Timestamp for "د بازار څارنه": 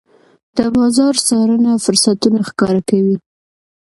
0.57-1.71